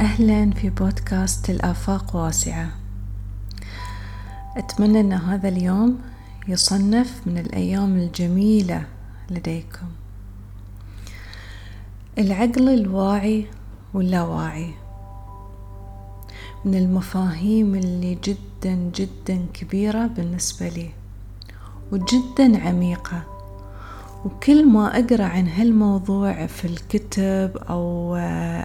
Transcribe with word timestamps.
أهلا 0.00 0.50
في 0.50 0.70
بودكاست 0.70 1.50
الآفاق 1.50 2.16
واسعة. 2.16 2.70
أتمنى 4.56 5.00
أن 5.00 5.12
هذا 5.12 5.48
اليوم 5.48 5.98
يصنف 6.48 7.20
من 7.26 7.38
الأيام 7.38 7.96
الجميلة 7.96 8.86
لديكم. 9.30 9.86
العقل 12.18 12.68
الواعي 12.68 13.46
واللاواعي 13.94 14.74
من 16.64 16.74
المفاهيم 16.74 17.74
اللي 17.74 18.18
جدا 18.24 18.74
جدا 18.94 19.46
كبيرة 19.54 20.06
بالنسبة 20.06 20.68
لي 20.68 20.90
وجدا 21.92 22.68
عميقة. 22.68 23.39
وكل 24.24 24.68
ما 24.68 24.98
أقرأ 24.98 25.24
عن 25.24 25.48
هالموضوع 25.48 26.46
في 26.46 26.64
الكتب 26.64 27.56
أو 27.70 28.16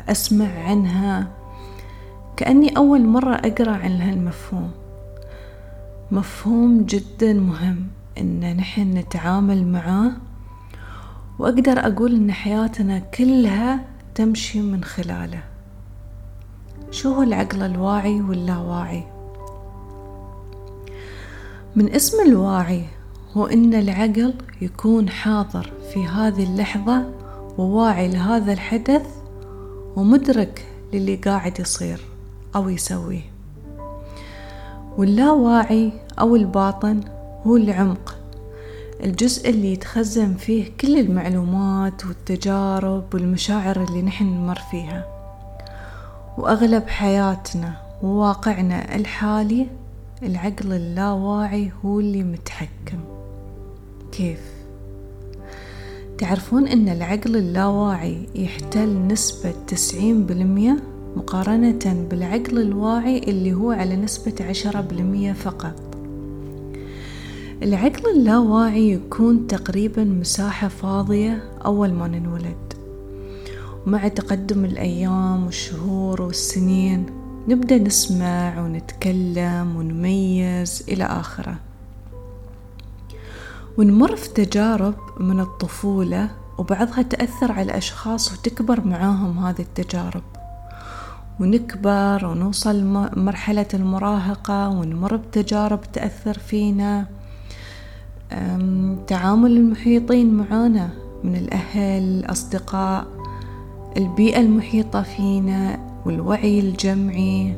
أسمع 0.10 0.60
عنها 0.60 1.28
كأني 2.38 2.78
أول 2.78 3.06
مرة 3.06 3.36
أقرأ 3.36 3.72
عن 3.72 4.02
هالمفهوم. 4.02 4.72
مفهوم 6.12 6.84
جدا 6.84 7.34
مهم 7.34 7.88
إن 8.18 8.58
نحن 8.58 8.82
نتعامل 8.82 9.68
معاه 9.68 10.12
وأقدر 11.40 11.80
أقول 11.80 12.16
إن 12.16 12.32
حياتنا 12.32 13.00
كلها 13.00 13.86
تمشي 14.16 14.62
من 14.62 14.84
خلاله. 14.84 15.44
شو 16.92 17.14
هو 17.14 17.24
العقل 17.24 17.62
الواعي 17.62 18.22
واللاواعي؟ 18.22 19.04
من 21.76 21.90
اسم 21.94 22.18
الواعي 22.28 22.86
هو 23.38 23.46
إن 23.46 23.74
العقل 23.74 24.34
يكون 24.62 25.10
حاضر 25.10 25.72
في 25.94 26.06
هذه 26.08 26.44
اللحظة 26.44 27.06
وواعي 27.58 28.08
لهذا 28.08 28.54
الحدث 28.54 29.08
ومدرك 29.96 30.66
للي 30.94 31.16
قاعد 31.16 31.60
يصير 31.60 32.02
أو 32.56 32.70
يسويه. 32.70 33.22
واللاواعي 34.98 35.92
أو 36.20 36.36
الباطن 36.36 37.02
هو 37.48 37.58
العمق 37.58 38.16
الجزء 39.04 39.50
اللي 39.50 39.74
يتخزن 39.74 40.34
فيه 40.34 40.72
كل 40.82 41.00
المعلومات 41.00 42.06
والتجارب 42.06 43.04
والمشاعر 43.14 43.84
اللي 43.84 44.02
نحن 44.02 44.26
نمر 44.26 44.60
فيها. 44.72 45.06
وأغلب 46.38 46.88
حياتنا 46.88 47.74
وواقعنا 48.04 48.96
الحالي 48.96 49.68
العقل 50.24 50.74
اللاواعي 50.74 51.72
هو 51.86 52.00
اللي 52.00 52.24
متحكم. 52.24 53.15
كيف؟ 54.18 54.40
تعرفون 56.18 56.68
إن 56.68 56.90
العقل 56.90 57.36
اللاواعي 57.36 58.28
يحتل 58.36 59.08
نسبة 59.08 59.54
تسعين 59.68 60.26
بالمية 60.26 60.84
مقارنة 61.16 62.08
بالعقل 62.10 62.62
الواعي 62.62 63.18
اللي 63.18 63.54
هو 63.54 63.72
على 63.72 63.96
نسبة 63.96 64.36
عشرة 64.42 64.82
بالمية 64.82 65.34
فقط. 65.34 65.98
العقل 67.64 68.12
اللاواعي 68.18 68.92
يكون 68.92 69.48
تقريبا 69.48 70.04
مساحة 70.04 70.68
فاضية 70.68 71.44
أول 71.66 71.94
ما 71.94 72.08
ننولد. 72.08 72.74
ومع 73.88 74.08
تقدم 74.08 74.66
الأيام 74.66 75.46
والشهور 75.46 76.22
والسنين 76.22 77.06
نبدأ 77.48 77.78
نسمع 77.78 78.62
ونتكلم 78.62 79.76
ونميز 79.76 80.84
إلى 80.90 81.04
آخره. 81.04 81.65
ونمر 83.78 84.16
في 84.16 84.30
تجارب 84.30 84.96
من 85.20 85.40
الطفولة 85.40 86.30
وبعضها 86.58 87.02
تأثر 87.02 87.52
على 87.52 87.62
الأشخاص 87.62 88.34
وتكبر 88.34 88.88
معاهم 88.88 89.38
هذه 89.40 89.62
التجارب. 89.62 90.24
ونكبر 91.40 92.26
ونوصل 92.26 92.84
مرحلة 93.16 93.66
المراهقة 93.74 94.70
ونمر 94.70 95.16
بتجارب 95.16 95.80
تأثر 95.94 96.40
فينا. 96.40 97.06
تعامل 99.08 99.58
المحيطين 99.58 100.34
معانا 100.34 100.90
من 101.24 101.36
الأهل 101.36 102.04
الأصدقاء 102.04 103.06
البيئة 103.98 104.40
المحيطة 104.40 105.02
فينا 105.02 105.80
والوعي 106.06 106.60
الجمعي. 106.60 107.56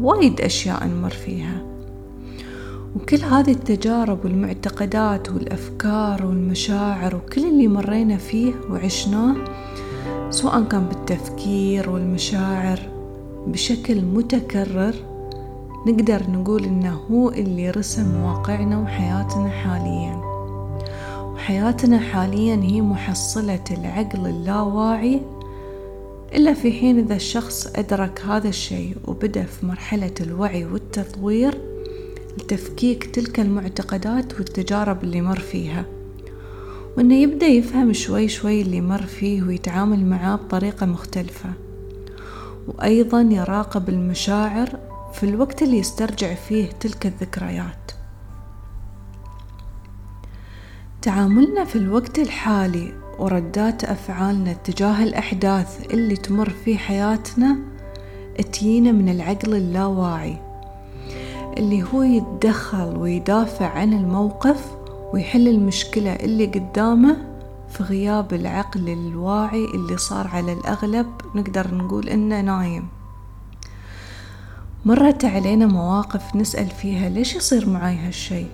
وايد 0.00 0.40
أشياء 0.40 0.86
نمر 0.86 1.10
فيها. 1.10 1.71
وكل 2.96 3.16
هذه 3.16 3.50
التجارب 3.50 4.24
والمعتقدات 4.24 5.30
والأفكار 5.30 6.26
والمشاعر 6.26 7.16
وكل 7.16 7.40
اللي 7.40 7.68
مرينا 7.68 8.16
فيه 8.16 8.52
وعشناه 8.70 9.34
سواء 10.30 10.64
كان 10.64 10.86
بالتفكير 10.86 11.90
والمشاعر 11.90 12.80
بشكل 13.46 14.00
متكرر 14.00 14.94
نقدر 15.86 16.30
نقول 16.30 16.64
إنه 16.64 17.00
هو 17.10 17.30
اللي 17.30 17.70
رسم 17.70 18.22
واقعنا 18.22 18.78
وحياتنا 18.78 19.48
حاليا. 19.48 20.22
وحياتنا 21.34 21.98
حاليا 21.98 22.54
هي 22.54 22.82
محصلة 22.82 23.64
العقل 23.70 24.26
اللاواعي 24.26 25.20
إلا 26.34 26.54
في 26.54 26.72
حين 26.72 26.98
إذا 26.98 27.14
الشخص 27.14 27.66
أدرك 27.76 28.20
هذا 28.28 28.48
الشيء 28.48 28.96
وبدأ 29.04 29.42
في 29.42 29.66
مرحلة 29.66 30.14
الوعي 30.20 30.64
والتطوير 30.64 31.71
لتفكيك 32.38 33.04
تلك 33.04 33.40
المعتقدات 33.40 34.34
والتجارب 34.34 35.04
اللي 35.04 35.20
مر 35.20 35.38
فيها. 35.38 35.84
وإنه 36.96 37.14
يبدأ 37.14 37.46
يفهم 37.46 37.92
شوي 37.92 38.28
شوي 38.28 38.62
اللي 38.62 38.80
مر 38.80 39.02
فيه 39.02 39.42
ويتعامل 39.42 40.06
معاه 40.06 40.36
بطريقة 40.36 40.86
مختلفة. 40.86 41.52
وأيضا 42.68 43.20
يراقب 43.20 43.88
المشاعر 43.88 44.78
في 45.12 45.22
الوقت 45.22 45.62
اللي 45.62 45.78
يسترجع 45.78 46.34
فيه 46.34 46.66
تلك 46.80 47.06
الذكريات. 47.06 47.92
تعاملنا 51.02 51.64
في 51.64 51.76
الوقت 51.76 52.18
الحالي 52.18 52.92
وردات 53.18 53.84
أفعالنا 53.84 54.52
تجاه 54.52 55.02
الأحداث 55.02 55.92
اللي 55.92 56.16
تمر 56.16 56.50
في 56.50 56.78
حياتنا 56.78 57.56
تجينا 58.52 58.92
من 58.92 59.08
العقل 59.08 59.54
اللاواعي. 59.54 60.51
اللي 61.58 61.82
هو 61.82 62.02
يتدخل 62.02 62.96
ويدافع 62.96 63.66
عن 63.66 63.92
الموقف 63.92 64.72
ويحل 65.12 65.48
المشكلة 65.48 66.12
اللي 66.12 66.46
قدامه 66.46 67.16
في 67.68 67.82
غياب 67.82 68.34
العقل 68.34 68.88
الواعي 68.88 69.64
اللي 69.64 69.96
صار 69.96 70.26
على 70.26 70.52
الأغلب 70.52 71.06
نقدر 71.34 71.74
نقول 71.74 72.08
إنه 72.08 72.40
نايم. 72.40 72.88
مرت 74.84 75.24
علينا 75.24 75.66
مواقف 75.66 76.36
نسأل 76.36 76.66
فيها 76.70 77.08
ليش 77.08 77.34
يصير 77.34 77.68
معاي 77.68 77.96
هالشي؟ 77.96 78.44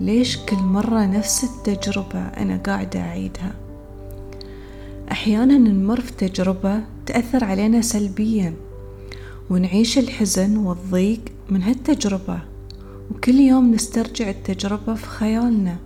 ليش 0.00 0.36
كل 0.36 0.56
مرة 0.56 1.06
نفس 1.06 1.44
التجربة 1.44 2.20
أنا 2.20 2.56
قاعدة 2.66 3.00
أعيدها؟ 3.00 3.54
أحيانا 5.12 5.58
نمر 5.58 6.00
في 6.00 6.12
تجربة 6.12 6.80
تأثر 7.06 7.44
علينا 7.44 7.82
سلبيا. 7.82 8.54
ونعيش 9.50 9.98
الحزن 9.98 10.56
والضيق 10.56 11.20
من 11.50 11.62
هالتجربة. 11.62 12.40
وكل 13.10 13.34
يوم 13.34 13.74
نسترجع 13.74 14.30
التجربة 14.30 14.94
في 14.94 15.06
خيالنا 15.06 15.76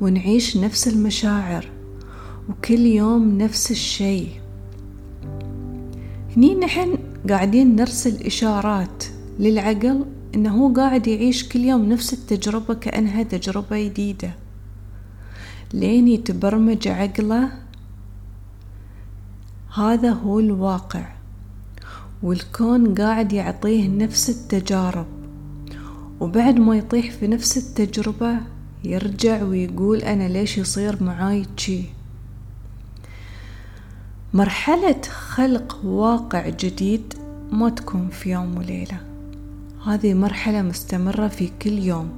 ونعيش 0.00 0.56
نفس 0.56 0.88
المشاعر 0.88 1.68
وكل 2.48 2.80
يوم 2.80 3.38
نفس 3.38 3.70
الشيء 3.70 4.28
هني 6.36 6.54
نحن 6.54 6.98
قاعدين 7.28 7.76
نرسل 7.76 8.26
إشارات 8.26 9.04
للعقل 9.38 10.04
إنه 10.34 10.56
هو 10.56 10.72
قاعد 10.72 11.06
يعيش 11.06 11.48
كل 11.48 11.60
يوم 11.60 11.88
نفس 11.88 12.12
التجربة 12.12 12.74
كأنها 12.74 13.22
تجربة 13.22 13.84
جديدة. 13.84 14.34
لين 15.74 16.08
يتبرمج 16.08 16.88
عقله 16.88 17.52
هذا 19.74 20.10
هو 20.10 20.40
الواقع. 20.40 21.15
والكون 22.26 22.94
قاعد 22.94 23.32
يعطيه 23.32 23.88
نفس 23.88 24.30
التجارب. 24.30 25.06
وبعد 26.20 26.58
ما 26.58 26.76
يطيح 26.76 27.10
في 27.10 27.26
نفس 27.26 27.56
التجربة 27.56 28.38
يرجع 28.84 29.42
ويقول 29.42 30.02
أنا 30.02 30.28
ليش 30.28 30.58
يصير 30.58 31.02
معاي 31.02 31.46
تشي 31.56 31.82
مرحلة 34.34 35.00
خلق 35.28 35.84
واقع 35.84 36.48
جديد 36.48 37.14
ما 37.52 37.68
تكون 37.68 38.08
في 38.08 38.30
يوم 38.30 38.56
وليلة. 38.56 39.00
هذه 39.86 40.14
مرحلة 40.14 40.62
مستمرة 40.62 41.28
في 41.28 41.50
كل 41.62 41.78
يوم 41.78 42.08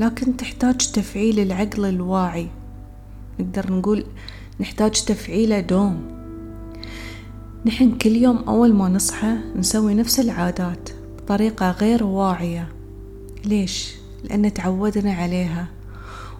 لكن 0.00 0.36
تحتاج 0.36 0.76
تفعيل 0.76 1.40
العقل 1.40 1.84
الواعي. 1.84 2.48
نقدر 3.40 3.72
نقول 3.72 4.04
نحتاج 4.60 5.04
تفعيله 5.04 5.60
دوم. 5.60 6.17
نحن 7.68 7.90
كل 7.90 8.16
يوم 8.16 8.36
أول 8.36 8.74
ما 8.74 8.88
نصحى 8.88 9.36
نسوي 9.56 9.94
نفس 9.94 10.20
العادات 10.20 10.90
بطريقة 11.18 11.70
غير 11.70 12.04
واعية 12.04 12.68
ليش؟ 13.44 13.94
لأن 14.24 14.54
تعودنا 14.54 15.12
عليها 15.12 15.68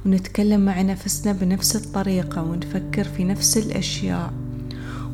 ونتكلم 0.07 0.61
مع 0.61 0.83
نفسنا 0.83 1.33
بنفس 1.33 1.77
الطريقة 1.77 2.43
ونفكر 2.43 3.05
في 3.05 3.25
نفس 3.25 3.59
الأشياء 3.59 4.33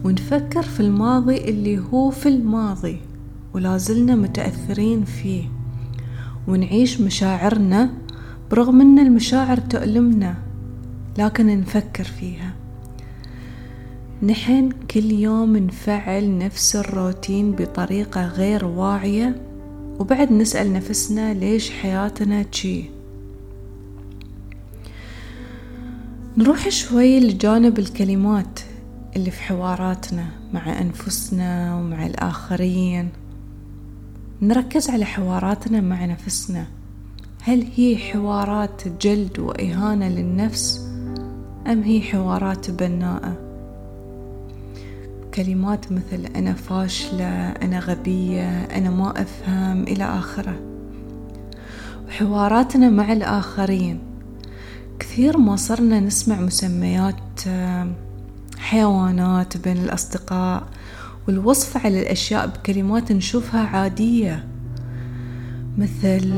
ونفكر 0.05 0.63
في 0.63 0.81
الماضي 0.81 1.37
اللي 1.37 1.79
هو 1.79 2.11
في 2.11 2.29
الماضي 2.29 3.01
ولازلنا 3.55 4.15
متأثرين 4.15 5.05
فيه 5.05 5.45
ونعيش 6.49 7.01
مشاعرنا 7.01 7.91
برغم 8.51 8.81
أن 8.81 8.99
المشاعر 8.99 9.57
تؤلمنا 9.57 10.35
لكن 11.19 11.61
نفكر 11.61 12.05
فيها 12.05 12.54
نحن 14.23 14.71
كل 14.91 15.05
يوم 15.05 15.57
نفعل 15.57 16.39
نفس 16.39 16.77
الروتين 16.77 17.53
بطريقة 17.53 18.27
غير 18.27 18.65
واعية 18.65 19.43
وبعد 19.99 20.33
نسأل 20.33 20.73
نفسنا 20.73 21.35
ليش 21.35 21.71
حياتنا 21.71 22.43
تشي 22.43 22.85
نروح 26.37 26.69
شوي 26.69 27.21
لجانب 27.21 27.79
الكلمات 27.79 28.61
اللي 29.17 29.31
في 29.31 29.43
حواراتنا 29.43 30.27
مع 30.53 30.81
أنفسنا 30.81 31.75
ومع 31.75 32.07
الآخرين. 32.07 33.09
نركز 34.43 34.91
على 34.91 35.05
حواراتنا 35.05 35.81
مع 35.81 36.05
نفسنا. 36.05 36.67
هل 37.43 37.67
هي 37.77 37.97
حوارات 37.97 38.83
جلد 39.01 39.39
وإهانة 39.39 40.09
للنفس 40.09 40.89
أم 41.67 41.83
هي 41.83 42.01
حوارات 42.01 42.71
بناءة؟ 42.71 43.44
كلمات 45.35 45.93
مثل 45.93 46.27
أنا 46.37 46.53
فاشلة 46.53 47.51
أنا 47.51 47.79
غبية 47.79 48.65
أنا 48.65 48.91
ما 48.91 49.23
أفهم 49.23 49.83
إلى 49.83 50.05
آخره. 50.05 50.61
وحواراتنا 52.09 52.91
مع 52.91 53.13
الآخرين. 53.13 53.99
كثير 54.99 55.39
ما 55.39 55.57
صرنا 55.57 56.01
نسمع 56.01 56.41
مسميات 56.41 57.41
حيوانات 58.59 59.57
بين 59.57 59.77
الأصدقاء 59.77 60.67
والوصف 61.29 61.85
على 61.87 62.03
الأشياء 62.03 62.47
بكلمات 62.47 63.13
نشوفها 63.13 63.61
عادية. 63.61 64.45
مثل 65.79 66.33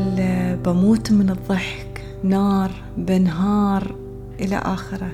بموت 0.64 1.12
من 1.12 1.30
الضحك 1.30 2.04
نار 2.24 2.70
بنهار 2.98 3.96
إلى 4.40 4.56
آخره. 4.56 5.10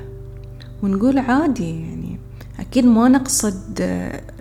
ونقول 0.82 1.18
عادي 1.18 1.80
يعني. 1.80 2.11
أكيد 2.62 2.86
ما 2.86 3.08
نقصد 3.08 3.80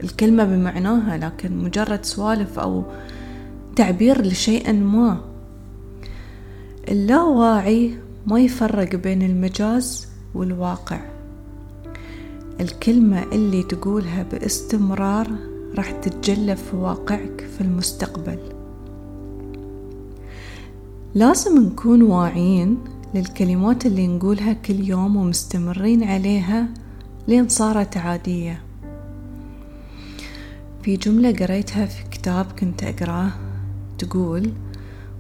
الكلمة 0.04 0.44
بمعناها 0.44 1.18
لكن 1.18 1.58
مجرد 1.58 2.06
سوالف 2.06 2.60
أو 2.60 2.84
تعبير 3.76 4.22
لشيء 4.22 4.74
ما. 4.74 5.22
اللاواعي 6.90 7.98
ما 8.28 8.40
يفرق 8.40 8.96
بين 8.96 9.22
المجاز 9.22 10.08
والواقع. 10.36 11.00
الكلمة 12.60 13.24
اللي 13.24 13.64
تقولها 13.64 14.24
باستمرار 14.24 15.28
راح 15.76 15.92
تتجلى 15.92 16.56
في 16.56 16.76
واقعك 16.76 17.48
في 17.58 17.62
المستقبل. 17.62 18.40
لازم 21.16 21.64
نكون 21.64 22.02
واعيين 22.02 22.78
للكلمات 23.16 23.86
اللي 23.86 24.08
نقولها 24.08 24.54
كل 24.54 24.90
يوم 24.90 25.16
ومستمرين 25.16 26.04
عليها 26.04 26.68
لين 27.28 27.48
صارت 27.50 27.98
عادية 27.98 28.62
في 30.84 30.98
جملة 30.98 31.32
قريتها 31.32 31.86
في 31.86 32.04
كتاب 32.12 32.46
كنت 32.60 32.84
أقرأه 32.84 33.32
تقول 33.98 34.52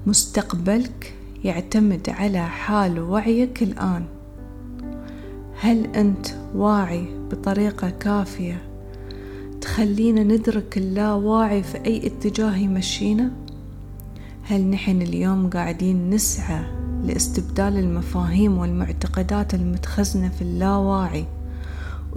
مستقبلك 0.07 1.13
يعتمد 1.43 2.09
على 2.09 2.47
حال 2.47 2.99
وعيك 2.99 3.63
الآن 3.63 4.05
هل 5.59 5.95
أنت 5.95 6.27
واعي 6.55 7.07
بطريقة 7.31 7.89
كافية 7.89 8.61
تخلينا 9.61 10.23
ندرك 10.23 10.77
اللاواعي 10.77 11.63
في 11.63 11.85
أي 11.85 12.07
اتجاه 12.07 12.55
يمشينا؟ 12.55 13.31
هل 14.43 14.61
نحن 14.61 15.01
اليوم 15.01 15.49
قاعدين 15.49 16.09
نسعى 16.09 16.65
لاستبدال 17.03 17.77
المفاهيم 17.77 18.57
والمعتقدات 18.57 19.53
المتخزنة 19.53 20.29
في 20.29 20.41
اللاواعي 20.41 21.25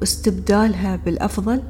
واستبدالها 0.05 0.97
بالأفضل؟ 0.97 1.63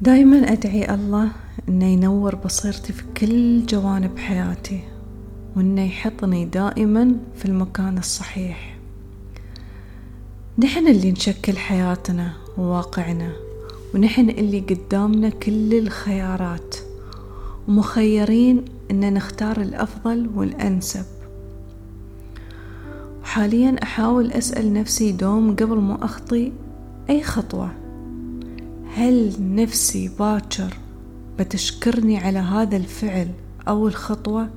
دايما 0.00 0.52
أدعي 0.52 0.94
الله 0.94 1.28
إنه 1.68 1.84
ينور 1.84 2.34
بصيرتي 2.34 2.92
في 2.92 3.02
كل 3.16 3.66
جوانب 3.66 4.18
حياتي 4.18 4.80
وإنه 5.56 5.82
يحطني 5.82 6.44
دائما 6.44 7.16
في 7.36 7.44
المكان 7.44 7.98
الصحيح 7.98 8.76
نحن 10.58 10.88
اللي 10.88 11.12
نشكل 11.12 11.56
حياتنا 11.56 12.32
وواقعنا 12.58 13.32
ونحن 13.94 14.30
اللي 14.30 14.60
قدامنا 14.60 15.28
كل 15.28 15.74
الخيارات 15.78 16.76
ومخيرين 17.68 18.64
إن 18.90 19.14
نختار 19.14 19.60
الأفضل 19.60 20.30
والأنسب 20.34 21.04
وحاليا 23.30 23.76
أحاول 23.82 24.32
أسأل 24.32 24.72
نفسي 24.72 25.12
دوم 25.12 25.56
قبل 25.56 25.76
ما 25.76 26.04
أخطي 26.04 26.52
أي 27.10 27.22
خطوة. 27.22 27.70
هل 28.94 29.32
نفسي 29.40 30.10
باكر 30.18 30.74
بتشكرني 31.38 32.18
على 32.18 32.38
هذا 32.38 32.76
الفعل 32.76 33.28
أو 33.68 33.88
الخطوة؟ 33.88 34.48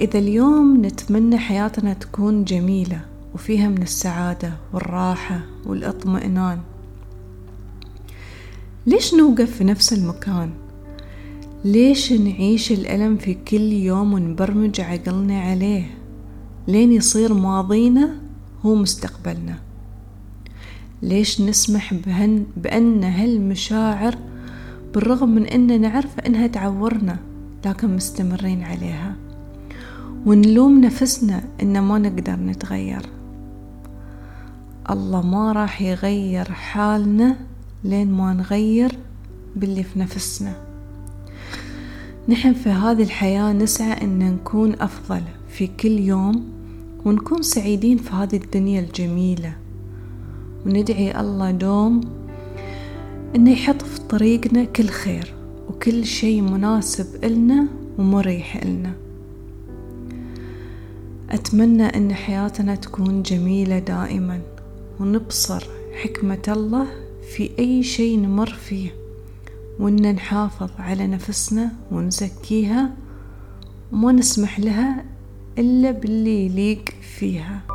إذا 0.00 0.18
اليوم 0.18 0.86
نتمنى 0.86 1.38
حياتنا 1.38 1.92
تكون 1.92 2.44
جميلة 2.44 3.00
وفيها 3.34 3.68
من 3.68 3.82
السعادة 3.82 4.52
والراحة 4.72 5.40
والإطمئنان 5.66 6.58
ليش 8.86 9.14
نوقف 9.14 9.50
في 9.56 9.64
نفس 9.64 9.92
المكان؟ 9.92 10.50
ليش 11.64 12.12
نعيش 12.12 12.72
الألم 12.72 13.16
في 13.16 13.34
كل 13.34 13.72
يوم 13.72 14.12
ونبرمج 14.12 14.80
عقلنا 14.80 15.40
عليه؟ 15.40 16.01
لين 16.68 16.92
يصير 16.92 17.34
ماضينا 17.34 18.10
هو 18.64 18.74
مستقبلنا. 18.74 19.58
ليش 21.02 21.40
نسمح 21.40 21.94
بهن 21.94 22.46
بأن 22.56 23.04
هالمشاعر 23.04 24.18
بالرغم 24.94 25.34
من 25.34 25.46
أننا 25.46 25.78
نعرف 25.78 26.20
أنها 26.20 26.46
تعورنا 26.46 27.16
لكن 27.66 27.96
مستمرين 27.96 28.62
عليها. 28.62 29.14
ونلوم 30.26 30.80
نفسنا 30.80 31.44
أن 31.62 31.82
ما 31.82 31.98
نقدر 31.98 32.36
نتغير. 32.36 33.06
الله 34.90 35.22
ما 35.22 35.52
راح 35.52 35.82
يغير 35.82 36.52
حالنا 36.52 37.36
لين 37.84 38.12
ما 38.12 38.32
نغير 38.34 38.98
باللي 39.56 39.82
في 39.82 39.98
نفسنا. 39.98 40.54
نحن 42.28 42.52
في 42.52 42.68
هذه 42.68 43.02
الحياة 43.02 43.52
نسعى 43.52 44.04
أن 44.04 44.18
نكون 44.18 44.74
أفضل 44.80 45.22
في 45.48 45.66
كل 45.66 45.98
يوم 45.98 46.44
ونكون 47.04 47.42
سعيدين 47.42 47.98
في 47.98 48.10
هذه 48.10 48.36
الدنيا 48.36 48.80
الجميلة. 48.80 49.56
وندعي 50.66 51.20
الله 51.20 51.50
دوم 51.50 52.00
أنه 53.36 53.50
يحط 53.50 53.82
في 53.82 54.00
طريقنا 54.00 54.64
كل 54.64 54.86
خير 54.88 55.34
وكل 55.68 56.04
شيء 56.04 56.40
مناسب 56.42 57.24
إلنا 57.24 57.66
ومريح 57.98 58.56
إلنا. 58.56 58.92
أتمنى 61.30 61.84
أن 61.84 62.14
حياتنا 62.14 62.74
تكون 62.74 63.22
جميلة 63.22 63.78
دائما 63.78 64.40
ونبصر 65.00 65.66
حكمة 66.02 66.42
الله 66.48 66.86
في 67.36 67.50
أي 67.58 67.82
شيء 67.82 68.18
نمر 68.18 68.50
فيه 68.50 68.94
وإن 69.78 70.14
نحافظ 70.14 70.70
على 70.78 71.06
نفسنا 71.06 71.72
ونزكيها 71.92 72.90
وما 73.92 74.12
نسمح 74.12 74.60
لها 74.60 75.04
إلا 75.58 75.90
باللي 75.90 76.46
يليق 76.46 76.82
فيها. 77.18 77.71